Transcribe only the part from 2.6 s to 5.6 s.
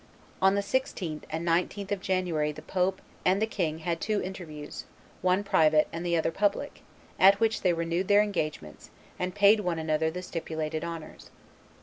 pope and the king had two interviews, one